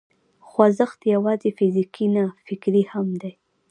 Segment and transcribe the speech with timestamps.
[0.47, 3.31] خوځښت یوازې فزیکي نه، فکري هم دی.